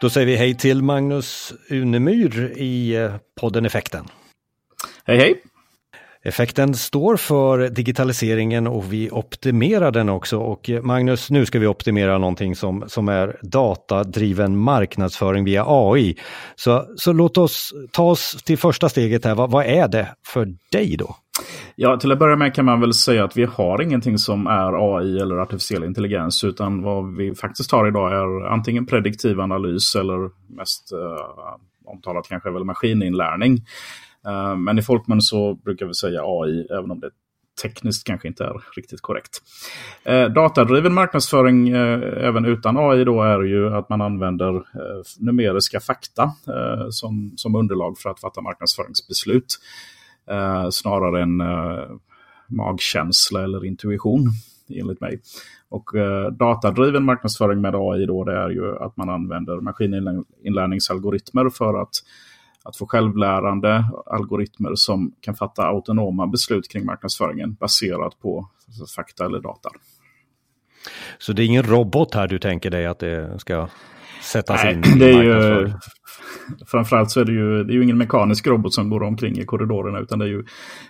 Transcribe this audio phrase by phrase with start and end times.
[0.00, 4.08] Då säger vi hej till Magnus Unemyr i eh, podden Effekten.
[5.04, 5.42] Hej hej!
[6.22, 10.38] Effekten står för digitaliseringen och vi optimerar den också.
[10.38, 16.16] Och eh, Magnus, nu ska vi optimera någonting som, som är datadriven marknadsföring via AI.
[16.56, 19.34] Så, så låt oss ta oss till första steget här.
[19.34, 21.16] Vad, vad är det för dig då?
[21.76, 24.96] Ja, till att börja med kan man väl säga att vi har ingenting som är
[24.96, 26.44] AI eller artificiell intelligens.
[26.44, 32.50] Utan vad vi faktiskt har idag är antingen prediktiv analys eller mest eh, omtalat kanske
[32.50, 33.64] väl maskininlärning.
[34.26, 37.10] Eh, men i folkmun så brukar vi säga AI, även om det
[37.62, 39.42] tekniskt kanske inte är riktigt korrekt.
[40.04, 45.80] Eh, datadriven marknadsföring eh, även utan AI då är ju att man använder eh, numeriska
[45.80, 49.58] fakta eh, som, som underlag för att fatta marknadsföringsbeslut.
[50.30, 51.96] Eh, snarare än eh,
[52.48, 54.28] magkänsla eller intuition
[54.68, 55.20] enligt mig.
[55.68, 61.82] Och eh, datadriven marknadsföring med AI då det är ju att man använder maskininlärningsalgoritmer för
[61.82, 61.90] att,
[62.64, 69.24] att få självlärande algoritmer som kan fatta autonoma beslut kring marknadsföringen baserat på alltså, fakta
[69.24, 69.70] eller data.
[71.18, 73.68] Så det är ingen robot här du tänker dig att det ska
[74.20, 74.98] sättas Nej, in?
[74.98, 75.72] Det är ju,
[76.66, 79.44] framförallt så är det ju, det är ju ingen mekanisk robot som går omkring i
[79.44, 80.44] korridorerna utan det är ju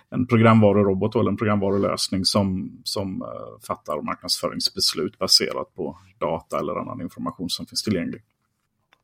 [0.09, 3.27] en programvarurobot eller en programvarulösning som, som uh,
[3.67, 8.21] fattar marknadsföringsbeslut baserat på data eller annan information som finns tillgänglig.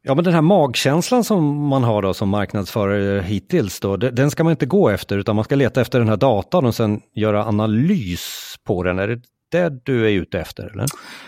[0.01, 4.43] Ja, men den här magkänslan som man har då som marknadsförare hittills då, den ska
[4.43, 7.45] man inte gå efter utan man ska leta efter den här datan och sen göra
[7.45, 8.99] analys på den.
[8.99, 10.63] Är det det du är ute efter?
[10.63, 10.85] Eller?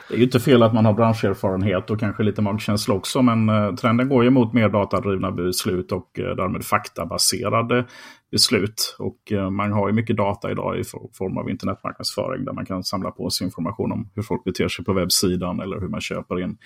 [0.09, 3.49] Det är ju inte fel att man har branscherfarenhet och kanske lite magkänsla också, men
[3.49, 7.85] eh, trenden går ju mot mer datadrivna beslut och eh, därmed faktabaserade
[8.31, 8.95] beslut.
[8.99, 10.83] Och eh, man har ju mycket data idag i
[11.17, 14.85] form av internetmarknadsföring där man kan samla på sig information om hur folk beter sig
[14.85, 16.57] på webbsidan eller hur man köper in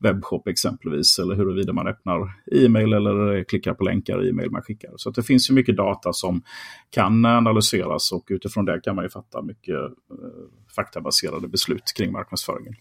[0.00, 1.18] webbshop exempelvis.
[1.18, 4.90] Eller huruvida man öppnar e-mail eller klickar på länkar i e-mail man skickar.
[4.96, 6.42] Så det finns ju mycket data som
[6.90, 9.76] kan analyseras och utifrån det kan man ju fatta mycket
[10.74, 12.74] faktabaserade beslut kring marknadsföringen.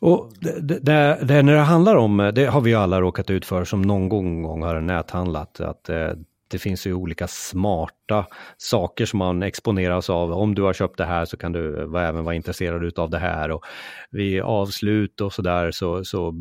[0.00, 3.46] Och det, det, det, när det handlar om, det har vi ju alla råkat ut
[3.46, 6.10] för som någon gång har näthandlat, att eh,
[6.50, 8.26] det finns ju olika smarta
[8.56, 10.32] saker som man exponeras av.
[10.32, 13.50] Om du har köpt det här så kan du även vara intresserad av det här.
[13.50, 13.64] Och
[14.10, 16.34] vid avslut och sådär så, så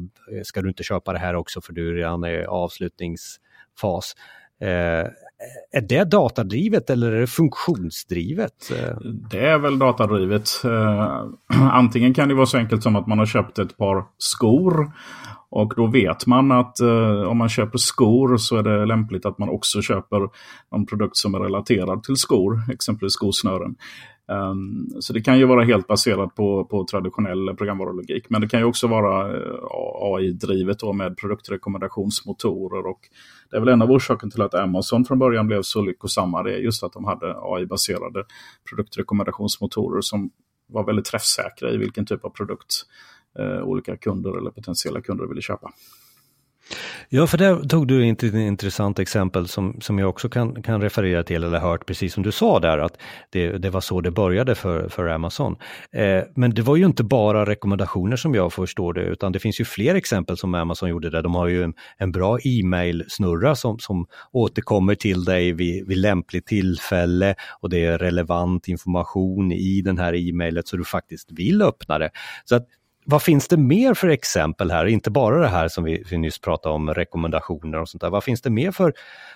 [0.44, 4.16] ska du inte köpa det här också för du är redan i avslutningsfas.
[4.61, 5.07] Eh,
[5.72, 8.72] är det datadrivet eller är det funktionsdrivet?
[9.31, 10.50] Det är väl datadrivet.
[10.66, 11.25] Eh,
[11.72, 14.92] antingen kan det vara så enkelt som att man har köpt ett par skor
[15.50, 19.38] och då vet man att eh, om man köper skor så är det lämpligt att
[19.38, 20.30] man också köper
[20.76, 23.76] en produkt som är relaterad till skor, exempelvis skosnören.
[24.32, 28.30] Um, så det kan ju vara helt baserat på, på traditionell programvarulogik.
[28.30, 29.54] Men det kan ju också vara eh,
[30.02, 32.86] AI-drivet med produktrekommendationsmotorer.
[32.88, 33.00] Och
[33.50, 36.44] det är väl en av orsakerna till att Amazon från början blev så lyckosamma.
[36.44, 38.24] Det är just att de hade AI-baserade
[38.70, 40.30] produktrekommendationsmotorer som
[40.68, 42.74] var väldigt träffsäkra i vilken typ av produkt
[43.40, 45.72] uh, olika kunder eller potentiella kunder ville köpa.
[47.09, 51.23] Ja, för där tog du ett intressant exempel som, som jag också kan, kan referera
[51.23, 52.97] till eller hört, precis som du sa där, att
[53.29, 55.56] det, det var så det började för, för Amazon.
[55.91, 59.59] Eh, men det var ju inte bara rekommendationer som jag förstår det, utan det finns
[59.59, 61.22] ju fler exempel som Amazon gjorde där.
[61.22, 66.46] De har ju en, en bra e-mail-snurra som, som återkommer till dig vid, vid lämpligt
[66.46, 72.00] tillfälle och det är relevant information i den här e-mailet så du faktiskt vill öppna
[72.00, 72.09] det.
[72.46, 72.66] Så att
[73.09, 74.85] vad finns det mer för exempel här?
[74.85, 78.09] Inte bara det här som vi, vi nyss pratade om, rekommendationer och sånt där.
[78.09, 78.94] Vad finns det mer för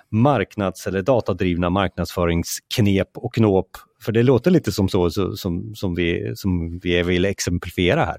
[0.09, 3.69] marknads eller datadrivna marknadsföringsknep och knåp?
[4.01, 8.17] För det låter lite som så, så som, som, vi, som vi vill exemplifiera här.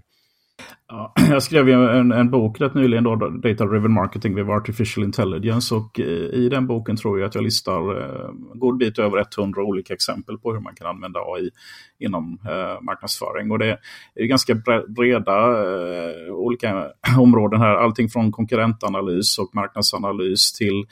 [0.88, 5.04] Ja, jag skrev ju en, en bok rätt nyligen, då, Data Driven Marketing with Artificial
[5.04, 5.74] Intelligence.
[5.74, 9.24] Och eh, i den boken tror jag att jag listar eh, en god bit över
[9.38, 11.50] 100 olika exempel på hur man kan använda AI
[11.98, 13.50] inom eh, marknadsföring.
[13.50, 13.78] Och det
[14.14, 14.54] är ganska
[14.88, 16.86] breda eh, olika
[17.18, 17.74] områden här.
[17.76, 20.84] Allting från konkurrentanalys och marknadsanalys till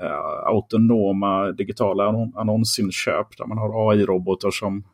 [0.00, 4.84] eh, autonoma digitala annonsinköp där man har AI-robotar som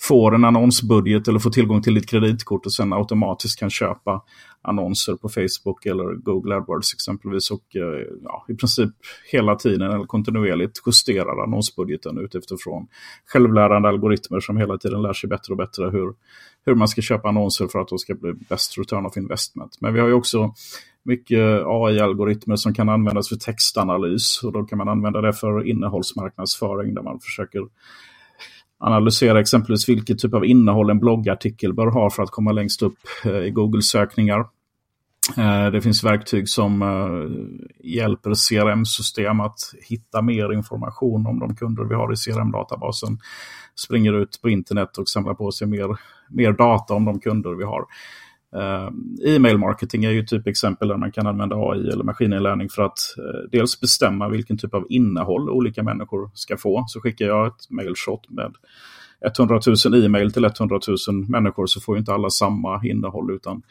[0.00, 4.22] får en annonsbudget eller får tillgång till ditt kreditkort och sen automatiskt kan köpa
[4.62, 7.50] annonser på Facebook eller Google AdWords exempelvis.
[7.50, 8.90] Och eh, ja, i princip
[9.32, 12.86] hela tiden eller kontinuerligt justerar annonsbudgeten utifrån
[13.26, 16.14] självlärande algoritmer som hela tiden lär sig bättre och bättre hur,
[16.66, 19.76] hur man ska köpa annonser för att de ska bli bäst return of investment.
[19.80, 20.54] Men vi har ju också
[21.02, 26.94] mycket AI-algoritmer som kan användas för textanalys och då kan man använda det för innehållsmarknadsföring
[26.94, 27.60] där man försöker
[28.80, 32.98] analysera exempelvis vilket typ av innehåll en bloggartikel bör ha för att komma längst upp
[33.24, 34.46] eh, i Google-sökningar.
[35.36, 41.84] Eh, det finns verktyg som eh, hjälper CRM-system att hitta mer information om de kunder
[41.84, 43.18] vi har i CRM-databasen.
[43.74, 45.96] Springer ut på internet och samlar på sig mer,
[46.28, 47.84] mer data om de kunder vi har.
[48.56, 48.90] Uh,
[49.26, 52.98] E-mail marketing är ju typ exempel där man kan använda AI eller maskininlärning för att
[53.18, 56.84] uh, dels bestämma vilken typ av innehåll olika människor ska få.
[56.88, 58.54] Så skickar jag ett mailshot med
[59.38, 63.62] 100 000 e-mail till 100 000 människor så får inte alla samma innehåll utan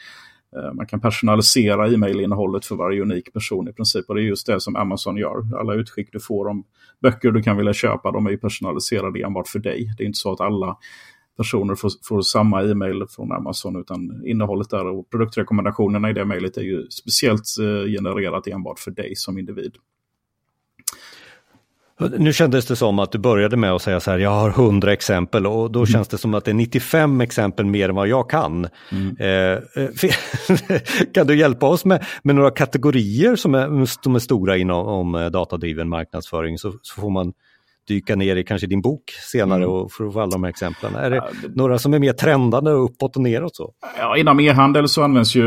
[0.58, 4.10] uh, man kan personalisera e-mailinnehållet för varje unik person i princip.
[4.10, 5.60] Och det är just det som Amazon gör.
[5.60, 6.64] Alla utskick du får om
[7.02, 9.94] böcker du kan vilja köpa, de är ju personaliserade enbart för dig.
[9.98, 10.78] Det är inte så att alla
[11.40, 16.58] personer får, får samma e-mail från Amazon utan innehållet där och produktrekommendationerna i det mejlet
[16.58, 19.72] är ju speciellt eh, genererat enbart för dig som individ.
[22.18, 24.94] Nu kändes det som att du började med att säga så här, jag har 100
[24.94, 25.88] exempel och då mm.
[25.88, 28.68] känns det som att det är 95 exempel mer än vad jag kan.
[28.92, 29.18] Mm.
[29.20, 30.12] Eh, eh
[31.14, 35.26] kan du hjälpa oss med, med några kategorier som är, som är stora inom eh,
[35.26, 37.34] datadriven marknadsföring så, så får man
[37.90, 39.70] dyka ner i kanske din bok senare mm.
[39.70, 40.96] och få alla de här exemplen?
[40.96, 41.56] Är det ja, det...
[41.56, 43.56] några som är mer trendande uppåt och neråt?
[43.56, 43.74] Så?
[43.98, 45.44] Ja, inom e-handel så används ju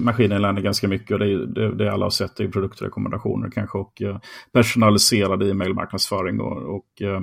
[0.00, 4.02] maskininlärning ganska mycket och det, är, det, det alla har sett i produktrekommendationer kanske och
[4.04, 4.18] uh,
[4.52, 7.20] personaliserad e-mailmarknadsföring och, och uh,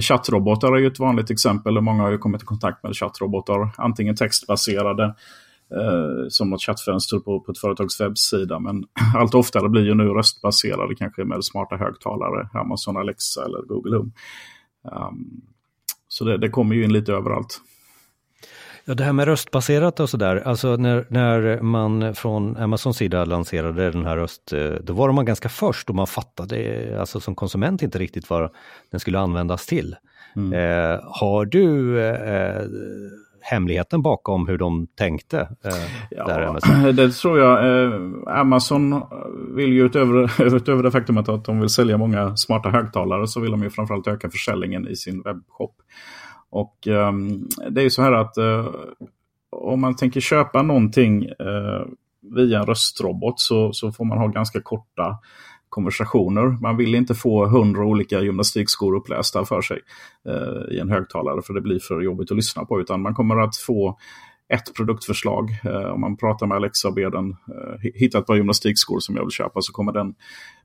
[0.00, 3.70] chattrobotar är ju ett vanligt exempel och många har ju kommit i kontakt med chattrobotar,
[3.76, 5.14] antingen textbaserade
[5.76, 8.58] eh, som något chattfönster på, på ett företags webbsida.
[8.58, 8.84] Men
[9.16, 14.10] allt oftare blir ju nu röstbaserade, kanske med smarta högtalare, Amazon Alexa eller Google Home.
[14.92, 15.42] Um,
[16.08, 17.60] så det, det kommer ju in lite överallt.
[18.86, 23.90] Ja, det här med röstbaserat och sådär, alltså när, när man från Amazons sida lanserade
[23.90, 27.82] den här röst, eh, då var man ganska först och man fattade alltså som konsument
[27.82, 28.50] inte riktigt vad
[28.90, 29.96] den skulle användas till.
[30.36, 30.52] Mm.
[30.52, 32.62] Eh, har du eh,
[33.44, 35.40] hemligheten bakom hur de tänkte?
[35.40, 35.72] Eh,
[36.10, 37.84] ja, där det tror jag.
[37.84, 39.02] Eh, Amazon
[39.56, 43.50] vill ju utöver, utöver det faktumet att de vill sälja många smarta högtalare så vill
[43.50, 45.76] de ju framförallt öka försäljningen i sin webbshop.
[46.50, 47.12] Och eh,
[47.70, 48.66] det är ju så här att eh,
[49.50, 51.86] om man tänker köpa någonting eh,
[52.36, 55.18] via en röstrobot så, så får man ha ganska korta
[55.74, 56.58] konversationer.
[56.60, 59.80] Man vill inte få hundra olika gymnastikskor upplästa för sig
[60.28, 62.80] eh, i en högtalare för det blir för jobbigt att lyssna på.
[62.80, 63.98] Utan man kommer att få
[64.48, 65.50] ett produktförslag.
[65.64, 69.16] Eh, om man pratar med Alexa och ber den eh, hitta ett par gymnastikskor som
[69.16, 70.14] jag vill köpa så kommer den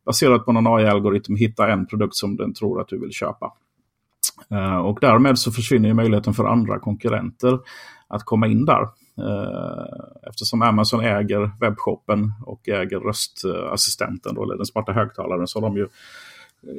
[0.06, 3.54] baserat på någon AI-algoritm hitta en produkt som den tror att du vill köpa.
[4.52, 7.60] Eh, och därmed så försvinner möjligheten för andra konkurrenter
[8.08, 8.88] att komma in där.
[9.22, 15.70] Eh, eftersom Amazon äger webbshoppen och äger röstassistenten, då, eller den smarta högtalaren, så har
[15.70, 15.88] de ju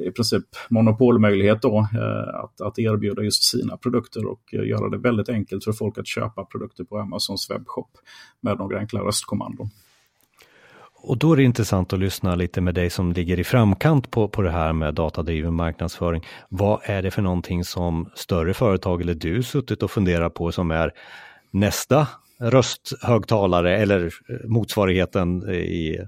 [0.07, 5.29] i princip monopolmöjlighet då eh, att, att erbjuda just sina produkter och göra det väldigt
[5.29, 7.97] enkelt för folk att köpa produkter på Amazons webbshop
[8.41, 9.69] med några enkla röstkommandon.
[11.03, 14.27] Och då är det intressant att lyssna lite med dig som ligger i framkant på,
[14.27, 16.25] på det här med datadriven marknadsföring.
[16.49, 20.71] Vad är det för någonting som större företag eller du suttit och funderat på som
[20.71, 20.91] är
[21.51, 22.07] nästa
[22.41, 26.07] rösthögtalare eller eh, motsvarigheten i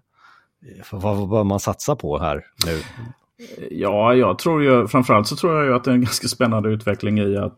[0.92, 2.82] vad bör man satsa på här nu?
[3.72, 6.70] Ja, jag tror ju framförallt så tror jag ju att det är en ganska spännande
[6.70, 7.58] utveckling i att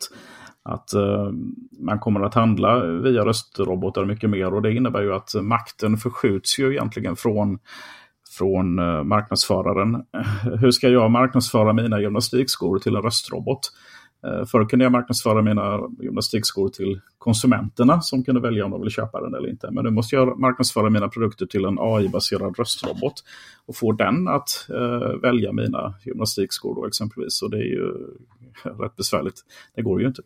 [0.69, 1.31] att uh,
[1.79, 6.59] man kommer att handla via röstrobotar mycket mer och det innebär ju att makten förskjuts
[6.59, 7.59] ju egentligen från,
[8.37, 10.03] från uh, marknadsföraren.
[10.59, 13.71] Hur ska jag marknadsföra mina gymnastikskor till en röstrobot?
[14.25, 18.91] Uh, förr kunde jag marknadsföra mina gymnastikskor till konsumenterna som kunde välja om de vill
[18.91, 19.71] köpa den eller inte.
[19.71, 23.23] Men nu måste jag marknadsföra mina produkter till en AI-baserad röstrobot
[23.65, 24.67] och få den att
[25.21, 27.41] välja mina gymnastikskor då exempelvis.
[27.41, 27.91] Och det är ju
[28.83, 29.41] rätt besvärligt.
[29.75, 30.21] Det går ju inte.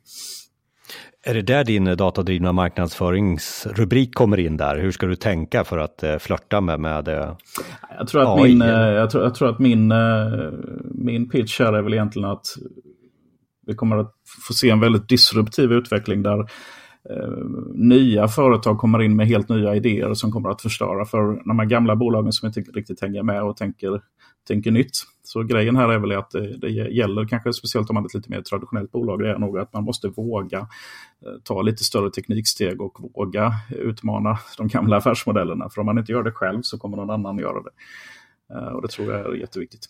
[1.23, 4.77] Är det där din datadrivna marknadsföringsrubrik kommer in där?
[4.77, 7.35] Hur ska du tänka för att eh, flörta med, med eh,
[7.97, 8.49] jag tror att AI?
[8.49, 10.51] Min, eh, jag, tror, jag tror att min, eh,
[10.91, 12.45] min pitch här är väl egentligen att
[13.69, 14.13] vi kommer att
[14.47, 16.39] få se en väldigt disruptiv utveckling där
[17.09, 21.59] eh, nya företag kommer in med helt nya idéer som kommer att förstöra för de
[21.59, 24.01] här gamla bolagen som inte riktigt hänger med och tänker
[24.47, 24.91] tänker nytt.
[25.23, 28.13] Så grejen här är väl att det, det gäller, kanske speciellt om man är ett
[28.13, 32.11] lite mer traditionellt bolag, det är nog att man måste våga eh, ta lite större
[32.11, 35.69] tekniksteg och våga utmana de gamla affärsmodellerna.
[35.69, 37.71] För om man inte gör det själv så kommer någon annan göra det.
[38.53, 39.89] Eh, och det tror jag är jätteviktigt.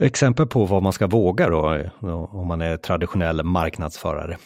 [0.00, 1.90] Exempel på vad man ska våga då,
[2.30, 4.36] om man är traditionell marknadsförare?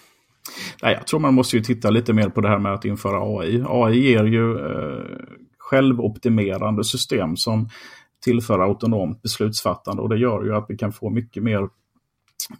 [0.83, 3.39] Nej, jag tror man måste ju titta lite mer på det här med att införa
[3.39, 3.65] AI.
[3.69, 5.05] AI ger ju eh,
[5.59, 7.69] självoptimerande system som
[8.25, 11.69] tillför autonomt beslutsfattande och det gör ju att vi kan få mycket mer,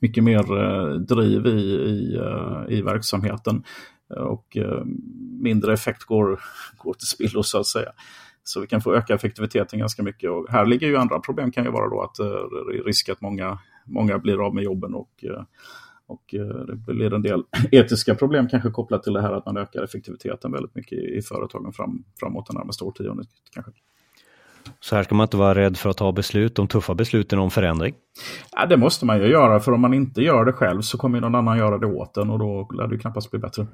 [0.01, 3.65] mycket mer eh, driv i, i, eh, i verksamheten
[4.17, 4.85] och eh,
[5.41, 6.41] mindre effekt går,
[6.79, 7.91] går till spillo så att säga.
[8.45, 10.31] Så vi kan få öka effektiviteten ganska mycket.
[10.31, 13.59] Och här ligger ju andra problem kan ju vara då att eh, risk att många,
[13.85, 15.43] många blir av med jobben och eh,
[16.07, 19.57] och eh, det blir en del etiska problem kanske kopplat till det här att man
[19.57, 23.29] ökar effektiviteten väldigt mycket i företagen fram, framåt det närmaste årtiondet.
[23.55, 23.73] Kanske.
[24.81, 27.51] Så här ska man inte vara rädd för att ta beslut, de tuffa besluten om
[27.51, 27.95] förändring?
[28.53, 31.21] Ja, det måste man ju göra, för om man inte gör det själv så kommer
[31.21, 33.67] någon annan göra det åt en och då lär det knappast bli bättre.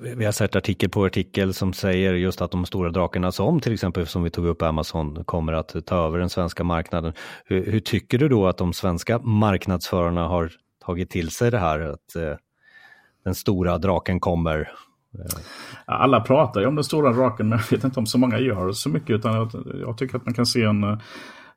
[0.00, 3.72] Vi har sett artikel på artikel som säger just att de stora drakarna som till
[3.72, 7.12] exempel som vi tog upp Amazon kommer att ta över den svenska marknaden.
[7.44, 10.52] Hur, hur tycker du då att de svenska marknadsförarna har
[10.84, 12.36] tagit till sig det här att eh,
[13.24, 14.72] den stora draken kommer?
[15.84, 18.72] Alla pratar ju om den stora draken men jag vet inte om så många gör
[18.72, 19.50] så mycket utan jag,
[19.80, 20.98] jag tycker att man kan se en Eh,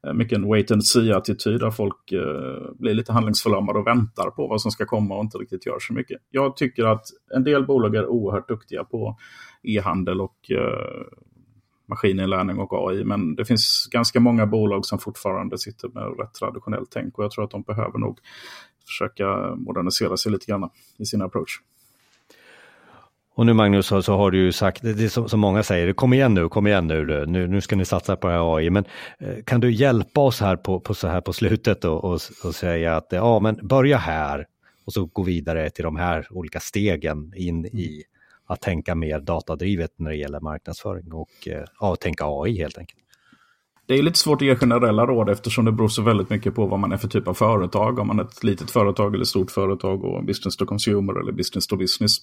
[0.08, 4.48] Eh, mycket en wait and see-attityd där folk eh, blir lite handlingsförlamade och väntar på
[4.48, 6.22] vad som ska komma och inte riktigt gör så mycket.
[6.30, 7.06] Jag tycker att
[7.36, 9.18] en del bolag är oerhört duktiga på
[9.64, 11.06] e-handel och eh,
[11.88, 16.92] maskininlärning och AI, men det finns ganska många bolag som fortfarande sitter med rätt traditionellt
[16.92, 18.20] tänk och jag tror att de behöver nog
[18.88, 21.60] försöka modernisera sig lite grann i sin approach.
[23.42, 25.94] Och nu Magnus så, så har du ju sagt, det är som, som, många säger,
[25.94, 28.70] kom igen nu, kom igen nu, nu, nu ska ni satsa på det här AI.
[28.70, 28.86] Men
[29.20, 32.56] eh, kan du hjälpa oss här på, på så här på slutet och, och, och,
[32.56, 34.46] säga att ja, men börja här
[34.86, 38.04] och så gå vidare till de här olika stegen in i
[38.46, 43.01] att tänka mer datadrivet när det gäller marknadsföring och eh, ja, tänka AI helt enkelt.
[43.92, 46.66] Det är lite svårt att ge generella råd eftersom det beror så väldigt mycket på
[46.66, 48.00] vad man är för typ av företag.
[48.00, 51.68] Om man är ett litet företag eller stort företag och business to consumer eller business
[51.68, 52.18] to business.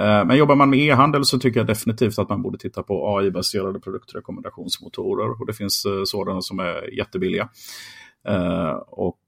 [0.00, 3.18] Eh, men jobbar man med e-handel så tycker jag definitivt att man borde titta på
[3.18, 5.40] AI-baserade produktrekommendationsmotorer.
[5.40, 7.48] Och det finns eh, sådana som är jättebilliga.
[8.28, 9.22] Eh, och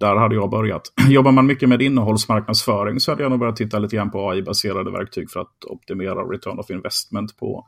[0.00, 0.82] där hade jag börjat.
[1.08, 4.90] Jobbar man mycket med innehållsmarknadsföring så hade jag nog börjat titta lite grann på AI-baserade
[4.90, 7.66] verktyg för att optimera return of investment på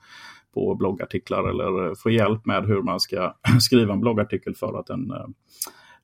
[0.56, 5.10] på bloggartiklar eller få hjälp med hur man ska skriva en bloggartikel för att den,
[5.10, 5.26] eh,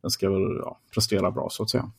[0.02, 0.26] den ska
[0.64, 1.90] ja, prestera bra så att säga.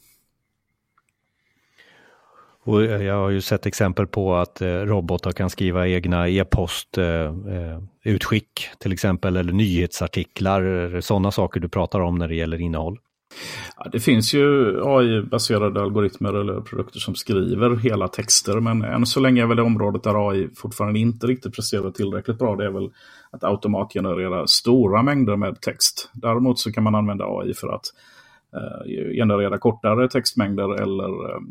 [2.63, 6.98] Och eh, jag har ju sett exempel på att eh, robotar kan skriva egna e-post
[8.03, 13.00] utskick till exempel eller nyhetsartiklar, sådana saker du pratar om när det gäller innehåll.
[13.78, 18.60] Ja, det finns ju AI-baserade algoritmer eller produkter som skriver hela texter.
[18.60, 22.40] Men än så länge är väl det området där AI fortfarande inte riktigt presterar tillräckligt
[22.40, 22.56] bra.
[22.56, 22.90] Det är väl
[23.32, 26.10] att automatgenerera stora mängder med text.
[26.13, 27.86] Däremot så kan man använda AI för att
[28.54, 31.42] eh, generera kortare textmängder eller eh,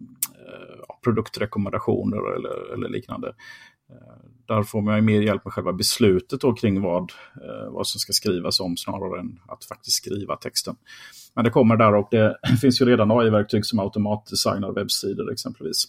[1.04, 3.28] produktrekommendationer eller, eller liknande.
[3.90, 7.12] Eh, där får man mer hjälp med själva beslutet då kring vad,
[7.42, 10.76] eh, vad som ska skrivas om snarare än att faktiskt skriva texten.
[11.34, 15.84] Men det kommer där och det finns ju redan AI-verktyg som automatdesignar webbsidor exempelvis.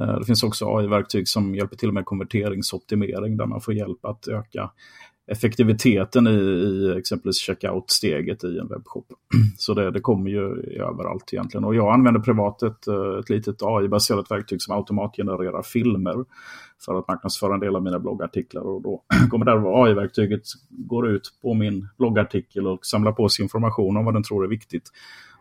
[0.00, 4.28] Eh, det finns också AI-verktyg som hjälper till med konverteringsoptimering där man får hjälp att
[4.28, 4.70] öka
[5.30, 9.06] effektiviteten i, i exempelvis checkout-steget i en webbshop.
[9.58, 10.44] Så det, det kommer ju
[10.80, 11.64] överallt egentligen.
[11.64, 16.24] Och jag använder privat ett, eh, ett litet AI-baserat verktyg som automatgenererar filmer
[16.84, 18.62] för att marknadsföra en del av mina bloggartiklar.
[18.62, 23.42] Och då kommer det här AI-verktyget går ut på min bloggartikel och samlar på sig
[23.42, 24.90] information om vad den tror är viktigt.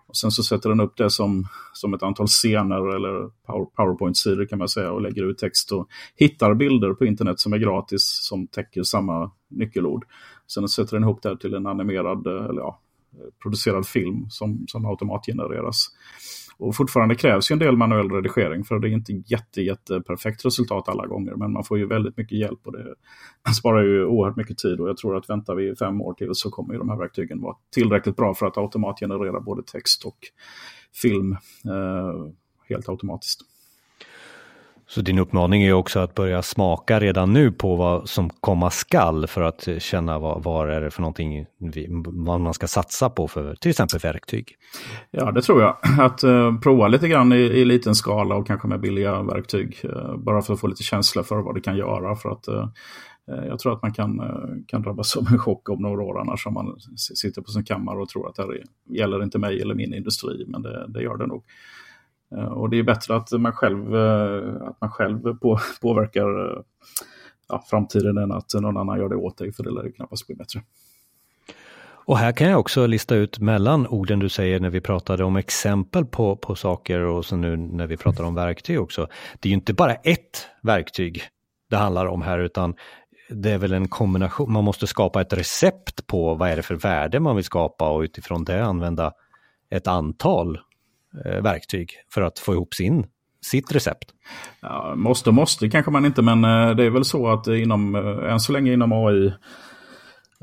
[0.10, 3.30] Och sen så sätter den upp det som, som ett antal scener eller
[3.76, 7.58] powerpoint-sidor kan man säga och lägger ut text och hittar bilder på internet som är
[7.58, 10.06] gratis som täcker samma nyckelord.
[10.48, 12.80] Sen sätter den ihop det till en animerad eh, eller ja,
[13.14, 15.88] eh, producerad film som, som automatgenereras.
[16.60, 20.46] Och fortfarande krävs ju en del manuell redigering för det är inte jätte, jätte perfekt
[20.46, 21.36] resultat alla gånger.
[21.36, 22.96] Men man får ju väldigt mycket hjälp och det
[23.54, 24.80] sparar ju oerhört mycket tid.
[24.80, 27.42] Och jag tror att väntar vi fem år till så kommer ju de här verktygen
[27.42, 30.18] vara tillräckligt bra för att automatgenerera både text och
[31.02, 31.32] film
[31.66, 32.32] eh,
[32.70, 33.42] helt automatiskt.
[34.90, 39.28] Så din uppmaning är också att börja smaka redan nu på vad som komma skall
[39.28, 43.28] för att känna vad, vad är det för någonting vi, vad man ska satsa på
[43.28, 44.56] för till exempel verktyg?
[45.12, 45.78] Ja, det tror jag.
[46.00, 49.82] Att uh, prova lite grann i, i, liten skala och kanske med billiga verktyg.
[49.84, 52.16] Uh, bara för att få lite känsla för vad det kan göra.
[52.16, 52.68] För att uh,
[53.48, 54.22] jag tror att man kan,
[54.68, 58.02] kan drabbas av en chock om några år annars om man sitter på sin kammare
[58.02, 60.46] och tror att det här gäller inte mig eller min industri.
[60.48, 61.44] Men det, det gör det nog.
[62.38, 66.62] Eh, och det är bättre att man själv, eh, att man själv på, påverkar eh,
[67.50, 70.28] ja, framtiden än att någon annan gör det åt dig, för det lär ju knappast
[70.28, 70.62] bli bättre.
[72.10, 75.36] Och här kan jag också lista ut mellan orden du säger när vi pratade om
[75.36, 79.08] exempel på, på saker och så nu när vi pratar om verktyg också.
[79.40, 81.24] Det är ju inte bara ett verktyg
[81.70, 82.76] det handlar om här utan
[83.30, 86.76] det är väl en kombination, man måste skapa ett recept på vad är det för
[86.76, 89.14] värde man vill skapa och utifrån det använda
[89.70, 90.60] ett antal
[91.26, 93.08] Eh, verktyg för att få ihop sin
[93.42, 94.14] sitt recept?
[94.62, 98.32] Ja, måste måste kanske man inte, men eh, det är väl så att inom, eh,
[98.32, 99.34] än så länge inom AI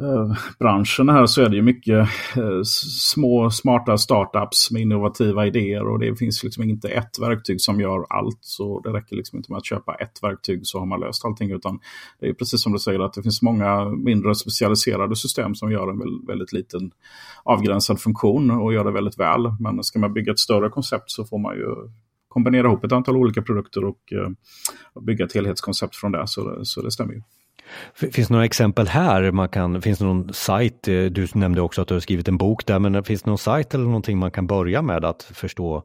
[0.00, 2.62] Eh, branschen här så är det ju mycket eh,
[2.98, 8.06] små smarta startups med innovativa idéer och det finns liksom inte ett verktyg som gör
[8.08, 8.38] allt.
[8.40, 11.50] Så det räcker liksom inte med att köpa ett verktyg så har man löst allting
[11.50, 11.78] utan
[12.20, 15.90] det är precis som du säger att det finns många mindre specialiserade system som gör
[15.90, 16.90] en väldigt liten
[17.42, 19.52] avgränsad funktion och gör det väldigt väl.
[19.60, 21.74] Men ska man bygga ett större koncept så får man ju
[22.28, 24.30] kombinera ihop ett antal olika produkter och, eh,
[24.92, 26.22] och bygga ett helhetskoncept från det.
[26.26, 27.22] Så, så det stämmer ju.
[27.94, 29.32] Finns det några exempel här?
[29.32, 30.88] Man kan, finns det någon sajt?
[30.88, 33.30] Eh, du nämnde också att du har skrivit en bok där, men eh, finns det
[33.30, 35.76] någon sajt eller någonting man kan börja med att förstå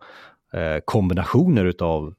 [0.54, 2.14] eh, kombinationer utav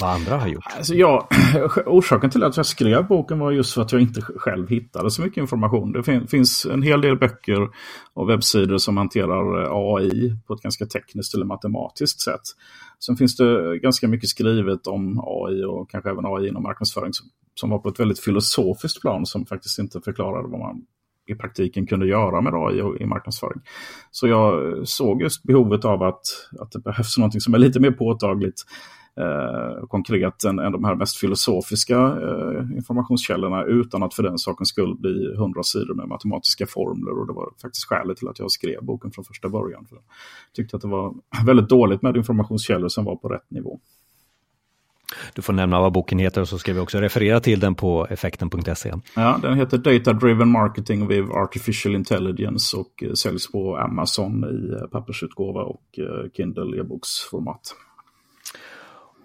[0.00, 0.64] vad andra har gjort?
[0.76, 1.26] Alltså jag,
[1.86, 5.22] orsaken till att jag skrev boken var just för att jag inte själv hittade så
[5.22, 5.92] mycket information.
[5.92, 7.68] Det finns en hel del böcker
[8.14, 12.40] och webbsidor som hanterar AI på ett ganska tekniskt eller matematiskt sätt.
[13.06, 17.12] Sen finns det ganska mycket skrivet om AI och kanske även AI inom marknadsföring
[17.60, 20.86] som, var på ett väldigt filosofiskt plan som faktiskt inte förklarade vad man
[21.26, 23.60] i praktiken kunde göra med AI i marknadsföring.
[24.10, 26.22] Så jag såg just behovet av att,
[26.60, 28.62] att det behövs något som är lite mer påtagligt
[29.20, 34.68] eh, konkret än, än de här mest filosofiska eh, informationskällorna utan att för den sakens
[34.68, 37.18] skull bli hundra sidor med matematiska formler.
[37.18, 39.86] Och det var faktiskt skälet till att jag skrev boken från första början.
[39.86, 40.04] För jag
[40.52, 41.14] tyckte att det var
[41.46, 43.80] väldigt dåligt med informationskällor som var på rätt nivå.
[45.34, 48.06] Du får nämna vad boken heter och så ska vi också referera till den på
[48.10, 48.92] effekten.se.
[49.16, 54.72] Ja, den heter Data Driven Marketing with Artificial Intelligence och eh, säljs på Amazon i
[54.72, 57.74] eh, pappersutgåva och eh, Kindle e-boksformat.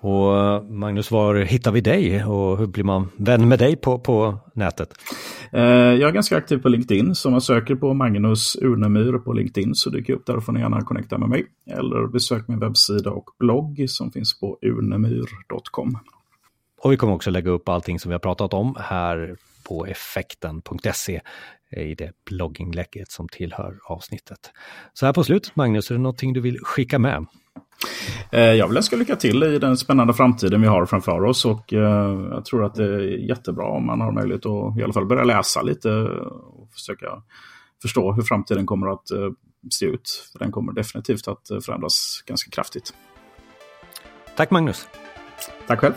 [0.03, 4.37] Och Magnus, var hittar vi dig och hur blir man vän med dig på, på
[4.53, 4.93] nätet?
[5.53, 9.75] Eh, jag är ganska aktiv på LinkedIn, så man söker på Magnus Urnemyr på LinkedIn
[9.75, 11.45] så dyker jag upp där och får ni gärna connecta med mig.
[11.65, 15.97] Eller besök min webbsida och blogg som finns på urnemyr.com.
[16.81, 19.35] Och vi kommer också lägga upp allting som vi har pratat om här
[19.67, 21.21] på effekten.se
[21.77, 24.51] i det blogginglägget som tillhör avsnittet.
[24.93, 27.25] Så här på slutet, Magnus, är det någonting du vill skicka med?
[28.31, 31.73] Eh, jag vill önska lycka till i den spännande framtiden vi har framför oss och
[31.73, 35.05] eh, jag tror att det är jättebra om man har möjlighet att i alla fall
[35.05, 37.07] börja läsa lite och försöka
[37.81, 39.29] förstå hur framtiden kommer att eh,
[39.69, 40.29] se ut.
[40.31, 42.93] För den kommer definitivt att förändras ganska kraftigt.
[44.35, 44.87] Tack Magnus!
[45.67, 45.93] Tack själv!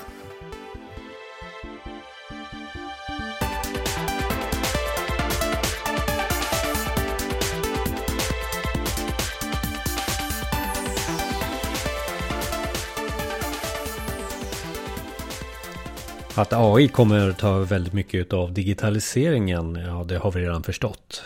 [16.36, 21.22] Att AI kommer ta väldigt mycket av digitaliseringen, ja det har vi redan förstått.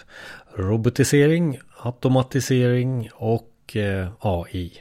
[0.55, 4.73] Robotisering, automatisering och eh, AI.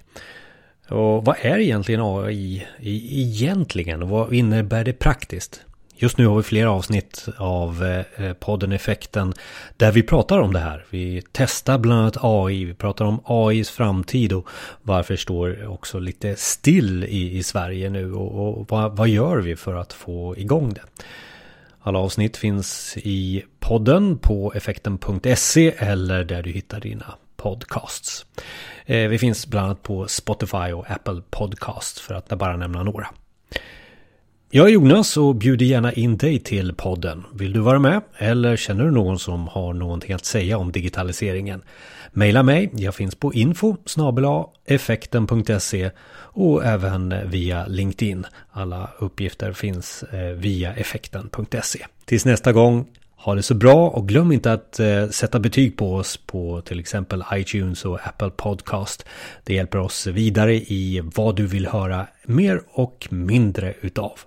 [0.89, 5.66] Och vad är egentligen AI egentligen och vad innebär det praktiskt?
[5.99, 9.33] Just nu har vi flera avsnitt av eh, eh, podden Effekten
[9.77, 10.85] där vi pratar om det här.
[10.89, 14.47] Vi testar bland annat AI, vi pratar om AIs framtid och
[14.81, 19.55] varför står också lite still i, i Sverige nu och, och vad, vad gör vi
[19.55, 20.81] för att få igång det?
[21.79, 28.25] Alla avsnitt finns i podden på effekten.se eller där du hittar dina podcasts.
[28.85, 33.07] Eh, vi finns bland annat på Spotify och Apple Podcasts för att bara nämna några.
[34.57, 37.23] Jag är Jonas och bjuder gärna in dig till podden.
[37.33, 38.01] Vill du vara med?
[38.17, 41.61] Eller känner du någon som har någonting att säga om digitaliseringen?
[42.11, 43.77] Maila mig, jag finns på info
[44.65, 48.25] effekten.se och även via LinkedIn.
[48.51, 51.85] Alla uppgifter finns eh, via effekten.se.
[52.05, 55.95] Tills nästa gång, ha det så bra och glöm inte att eh, sätta betyg på
[55.95, 59.05] oss på till exempel iTunes och Apple Podcast.
[59.43, 64.19] Det hjälper oss vidare i vad du vill höra mer och mindre utav.